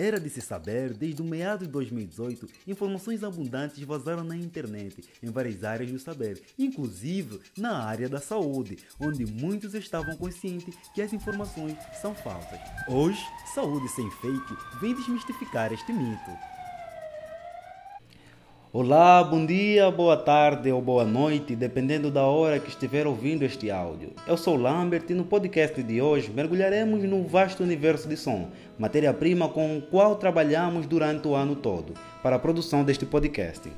[0.00, 5.30] Era de se saber, desde o meado de 2018, informações abundantes vazaram na internet, em
[5.30, 11.12] várias áreas do saber, inclusive na área da saúde, onde muitos estavam conscientes que as
[11.12, 12.58] informações são falsas.
[12.88, 13.22] Hoje,
[13.54, 16.30] Saúde Sem Fake vem desmistificar este mito.
[18.72, 23.68] Olá, bom dia, boa tarde ou boa noite, dependendo da hora que estiver ouvindo este
[23.68, 24.12] áudio.
[24.28, 28.48] Eu sou Lambert e no podcast de hoje mergulharemos no vasto universo de som,
[28.78, 33.68] matéria-prima com o qual trabalhamos durante o ano todo para a produção deste podcast.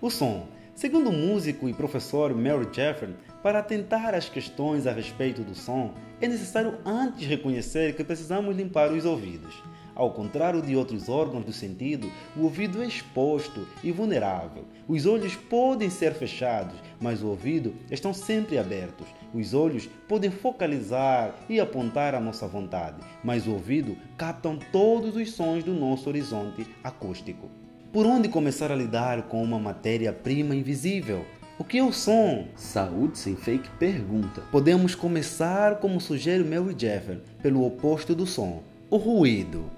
[0.00, 0.48] O som.
[0.74, 3.14] Segundo o músico e professor Mary Jefferson,
[3.44, 8.90] para atentar às questões a respeito do som, é necessário antes reconhecer que precisamos limpar
[8.90, 9.62] os ouvidos.
[9.94, 14.64] Ao contrário de outros órgãos do sentido, o ouvido é exposto e vulnerável.
[14.88, 19.06] Os olhos podem ser fechados, mas o ouvido estão sempre abertos.
[19.34, 25.32] Os olhos podem focalizar e apontar a nossa vontade, mas o ouvido captam todos os
[25.32, 27.48] sons do nosso horizonte acústico.
[27.92, 31.24] Por onde começar a lidar com uma matéria-prima invisível?
[31.58, 32.46] O que é o som?
[32.56, 34.42] Saúde sem fake pergunta.
[34.50, 39.70] Podemos começar, como sugere Mary Jeffer, pelo oposto do som, o ruído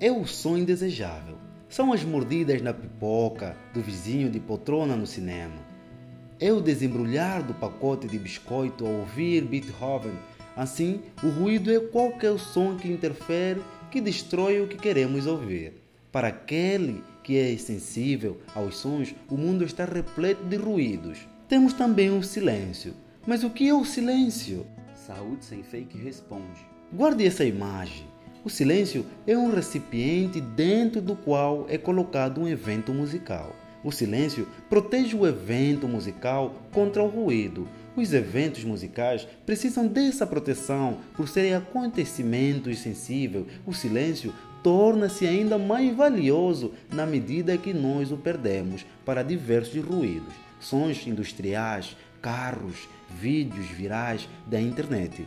[0.00, 1.36] é o som indesejável.
[1.68, 5.54] São as mordidas na pipoca do vizinho de poltrona no cinema.
[6.40, 10.14] É o desembrulhar do pacote de biscoito ao ouvir Beethoven.
[10.56, 15.74] Assim, o ruído é qualquer som que interfere, que destrói o que queremos ouvir.
[16.10, 21.18] Para aquele que é sensível aos sons, o mundo está repleto de ruídos.
[21.46, 22.94] Temos também o silêncio.
[23.26, 24.66] Mas o que é o silêncio?
[24.94, 26.66] Saúde sem fake responde.
[26.90, 28.06] Guarde essa imagem.
[28.42, 33.54] O silêncio é um recipiente dentro do qual é colocado um evento musical.
[33.84, 37.68] O silêncio protege o evento musical contra o ruído.
[37.94, 43.44] Os eventos musicais precisam dessa proteção por serem acontecimentos sensíveis.
[43.66, 50.32] O silêncio torna-se ainda mais valioso na medida que nós o perdemos para diversos ruídos,
[50.58, 55.26] sons industriais, carros, vídeos virais da internet.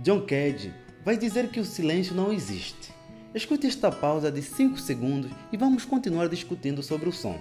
[0.00, 0.72] John Cage
[1.04, 2.92] vai dizer que o silêncio não existe.
[3.34, 7.38] Escute esta pausa de 5 segundos e vamos continuar discutindo sobre o som.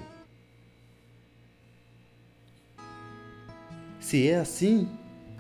[4.00, 4.88] Se é assim,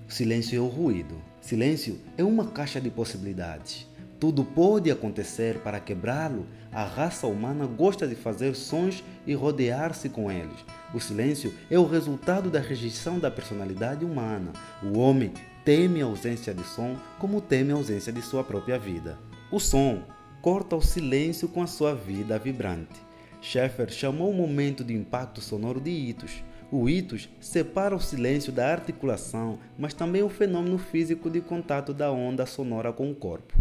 [0.08, 1.22] silêncio é o ruído.
[1.42, 3.88] Silêncio é uma caixa de possibilidades.
[4.20, 6.46] Tudo pode acontecer para quebrá-lo.
[6.72, 10.66] A raça humana gosta de fazer sons e rodear-se com eles.
[10.94, 14.52] O silêncio é o resultado da rejeição da personalidade humana.
[14.84, 15.32] O homem
[15.68, 19.20] teme a ausência de som como teme a ausência de sua própria vida.
[19.52, 20.02] O som
[20.42, 22.96] corta o silêncio com a sua vida vibrante.
[23.42, 26.42] Schaeffer chamou o momento de impacto sonoro de hitos.
[26.72, 32.10] O hitos separa o silêncio da articulação, mas também o fenômeno físico de contato da
[32.14, 33.54] onda sonora com o corpo.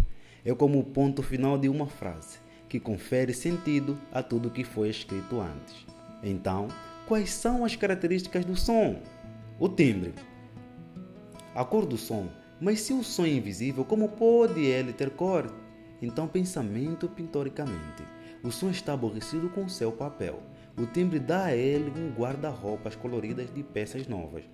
[0.45, 2.39] É como o ponto final de uma frase,
[2.69, 5.75] que confere sentido a tudo que foi escrito antes.
[6.23, 6.69] Então,
[7.09, 8.95] quais são as características do som?
[9.59, 10.15] O timbre
[11.57, 12.29] a cor do som.
[12.61, 15.51] Mas se o som é invisível, como pode ele ter cor?
[16.03, 18.05] Então, pensamento pintoricamente.
[18.45, 20.43] O som está aborrecido com seu papel.
[20.77, 24.45] O timbre dá a ele um guarda-roupas coloridas de peças novas.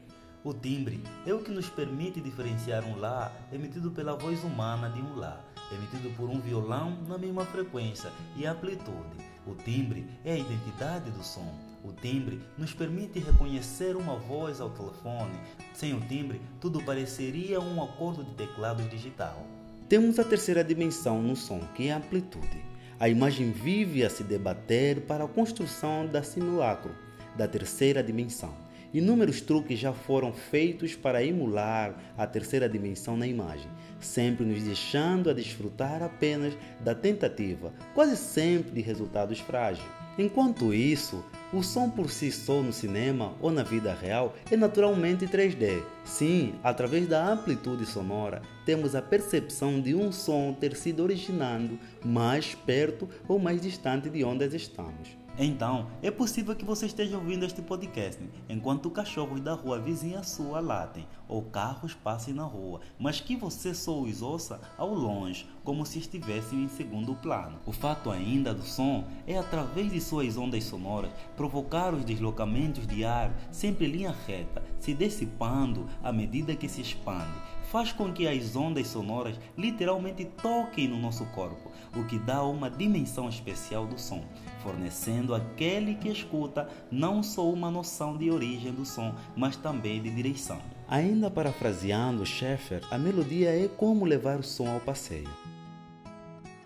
[0.45, 5.01] O timbre é o que nos permite diferenciar um Lá emitido pela voz humana de
[5.01, 9.17] um Lá, emitido por um violão na mesma frequência e amplitude.
[9.45, 11.72] O timbre é a identidade do som.
[11.85, 15.35] O timbre nos permite reconhecer uma voz ao telefone.
[15.75, 19.45] Sem o timbre, tudo pareceria um acordo de teclado digital.
[19.89, 22.65] Temos a terceira dimensão no som, que é a amplitude.
[23.01, 26.95] A imagem vive a se debater para a construção da simulacro,
[27.37, 28.55] da terceira dimensão.
[28.95, 35.31] Inúmeros truques já foram feitos para emular a terceira dimensão na imagem, sempre nos deixando
[35.31, 40.02] a desfrutar apenas da tentativa, quase sempre de resultados frágeis.
[40.19, 45.27] Enquanto isso, o som por si só no cinema ou na vida real é naturalmente
[45.27, 45.83] 3D.
[46.05, 52.55] Sim, através da amplitude sonora, temos a percepção de um som ter sido originando mais
[52.55, 55.22] perto ou mais distante de onde estamos.
[55.39, 60.61] Então, é possível que você esteja ouvindo este podcast enquanto cachorros da rua vizinha sua
[60.61, 65.87] latem ou carros passem na rua, mas que você só os ouça ao longe, como
[65.87, 67.59] se estivessem em segundo plano.
[67.65, 73.03] O fato ainda do som é, através de suas ondas sonoras, provocar os deslocamentos de
[73.03, 77.33] ar sempre em linha reta, se dissipando à medida que se expande
[77.73, 82.71] faz com que as ondas sonoras literalmente toquem no nosso corpo, o que dá uma
[82.71, 84.23] dimensão especial do som,
[84.63, 90.11] fornecendo àquele que escuta não só uma noção de origem do som, mas também de
[90.11, 90.61] direção.
[90.87, 95.31] Ainda parafraseando Schaeffer, a melodia é como levar o som ao passeio.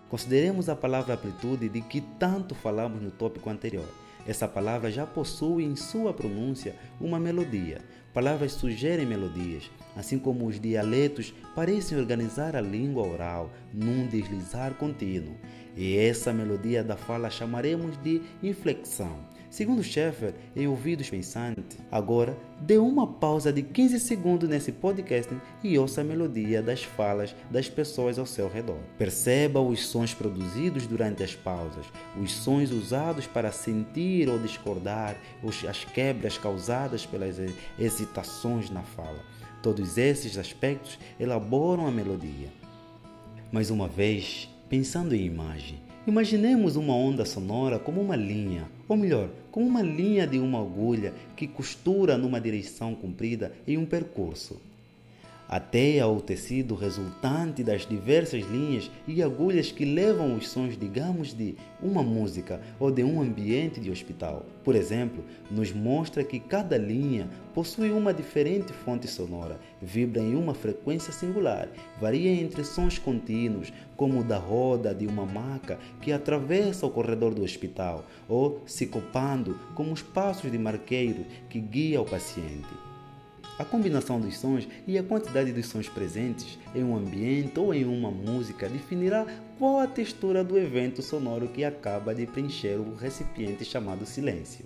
[0.09, 3.87] Consideremos a palavra amplitude de que tanto falamos no tópico anterior.
[4.27, 7.79] Essa palavra já possui em sua pronúncia uma melodia.
[8.13, 15.37] Palavras sugerem melodias, assim como os dialetos parecem organizar a língua oral num deslizar contínuo.
[15.77, 19.17] E essa melodia da fala chamaremos de inflexão.
[19.57, 25.79] Segundo Schaeffer, em Ouvidos Pensantes, agora dê uma pausa de 15 segundos nesse podcast e
[25.79, 28.77] ouça a melodia das falas das pessoas ao seu redor.
[28.99, 31.87] Perceba os sons produzidos durante as pausas,
[32.21, 35.17] os sons usados para sentir ou discordar,
[35.67, 37.37] as quebras causadas pelas
[37.79, 39.25] hesitações na fala.
[39.63, 42.49] Todos esses aspectos elaboram a melodia.
[43.51, 49.29] Mais uma vez, pensando em imagem, imaginemos uma onda sonora como uma linha, ou melhor,
[49.51, 54.61] como uma linha de uma agulha que costura numa direção comprida em um percurso.
[55.49, 61.33] A teia ou tecido resultante das diversas linhas e agulhas que levam os sons, digamos,
[61.33, 64.45] de uma música ou de um ambiente de hospital.
[64.61, 70.53] Por exemplo, nos mostra que cada linha possui uma diferente fonte sonora, vibra em uma
[70.53, 71.69] frequência singular,
[72.01, 77.33] varia entre sons contínuos, como o da roda de uma maca que atravessa o corredor
[77.33, 78.61] do hospital, ou
[78.91, 82.86] copando como os passos de marqueiro que guia o paciente.
[83.59, 87.85] A combinação dos sons e a quantidade dos sons presentes em um ambiente ou em
[87.85, 89.25] uma música definirá
[89.57, 94.63] qual a textura do evento sonoro que acaba de preencher o recipiente chamado silêncio.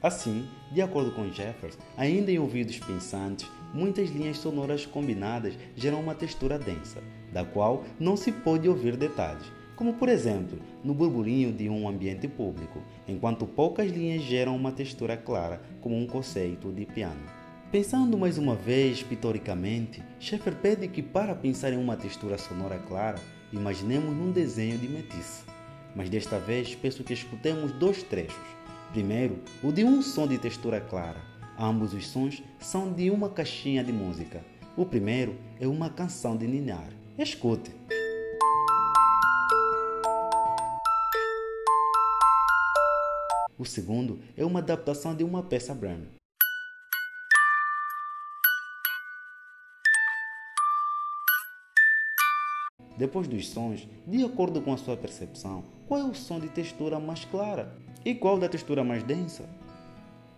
[0.00, 6.14] Assim, de acordo com Jeffers, ainda em ouvidos pensantes, muitas linhas sonoras combinadas geram uma
[6.14, 11.68] textura densa, da qual não se pode ouvir detalhes, como por exemplo no burburinho de
[11.68, 17.39] um ambiente público, enquanto poucas linhas geram uma textura clara, como um conceito de piano.
[17.70, 23.20] Pensando mais uma vez pitoricamente, Schaeffer pede que, para pensar em uma textura sonora clara,
[23.52, 25.44] imaginemos um desenho de Matisse.
[25.94, 28.42] Mas desta vez peço que escutemos dois trechos.
[28.92, 31.20] Primeiro, o de um som de textura clara.
[31.56, 34.44] Ambos os sons são de uma caixinha de música.
[34.76, 36.88] O primeiro é uma canção de Ninar.
[37.16, 37.70] Escute.
[43.56, 46.19] O segundo é uma adaptação de uma peça Brahms.
[53.00, 57.00] Depois dos sons, de acordo com a sua percepção, qual é o som de textura
[57.00, 57.74] mais clara
[58.04, 59.48] e qual da textura mais densa?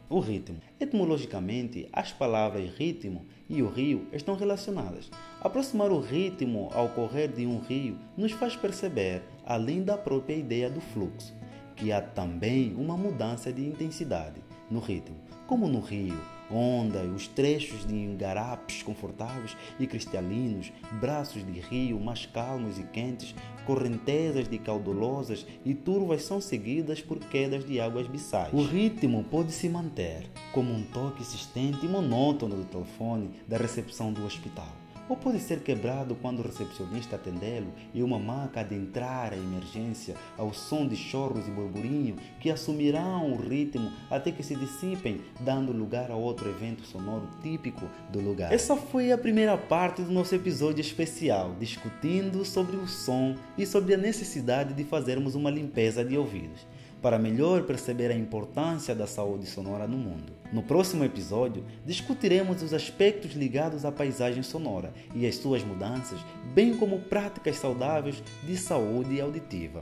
[0.09, 0.59] O ritmo.
[0.79, 5.11] Etimologicamente, as palavras ritmo e o rio estão relacionadas.
[5.41, 10.71] Aproximar o ritmo ao correr de um rio nos faz perceber, além da própria ideia
[10.71, 11.35] do fluxo,
[11.75, 15.17] que há também uma mudança de intensidade no ritmo,
[15.49, 16.17] como no rio,
[16.53, 23.35] onda, os trechos de engarapes confortáveis e cristalinos, braços de rio mais calmos e quentes,
[23.67, 28.53] correntezas de caudolosas e turvas são seguidas por quedas de águas bissais.
[28.53, 34.13] O ritmo pode se manter como um toque insistente e monótono do telefone da recepção
[34.13, 34.82] do hospital
[35.13, 40.55] ou pode ser quebrado quando o recepcionista atendê-lo e uma maca adentrar a emergência ao
[40.55, 46.11] som de choros e burburinho que assumirão o ritmo até que se dissipem, dando lugar
[46.11, 48.51] a outro evento sonoro típico do lugar.
[48.55, 53.93] Essa foi a primeira parte do nosso episódio especial, discutindo sobre o som e sobre
[53.93, 56.67] a necessidade de fazermos uma limpeza de ouvidos
[57.03, 60.33] para melhor perceber a importância da saúde sonora no mundo.
[60.53, 66.21] No próximo episódio, discutiremos os aspectos ligados à paisagem sonora e as suas mudanças,
[66.55, 69.81] bem como práticas saudáveis de saúde auditiva.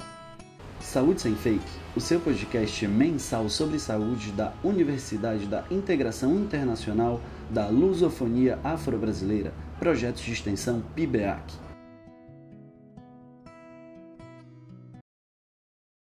[0.81, 1.61] Saúde Sem Fake,
[1.95, 10.23] o seu podcast mensal sobre saúde da Universidade da Integração Internacional da Lusofonia Afro-Brasileira, projetos
[10.23, 11.70] de extensão PIBREAC.